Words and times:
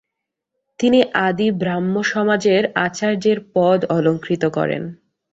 তিনি 0.79 0.99
আদি 1.19 1.47
ব্রাহ্মসমাজের 1.51 2.63
আচার্যের 2.77 3.37
পদ 3.53 3.79
অলংকৃত 3.89 4.43
করেন। 4.47 4.83